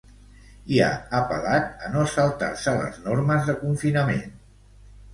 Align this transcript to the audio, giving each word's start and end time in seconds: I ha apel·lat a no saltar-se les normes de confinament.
I 0.77 0.79
ha 0.85 0.87
apel·lat 1.17 1.85
a 1.89 1.93
no 1.97 2.07
saltar-se 2.15 2.77
les 2.81 3.01
normes 3.07 3.49
de 3.53 3.59
confinament. 3.63 4.29